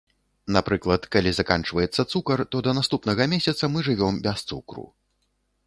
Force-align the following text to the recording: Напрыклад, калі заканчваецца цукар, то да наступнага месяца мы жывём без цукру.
Напрыклад, 0.55 1.01
калі 1.15 1.33
заканчваецца 1.39 2.01
цукар, 2.15 2.43
то 2.51 2.63
да 2.69 2.75
наступнага 2.79 3.29
месяца 3.37 3.63
мы 3.75 3.79
жывём 3.91 4.21
без 4.29 4.37
цукру. 4.53 4.91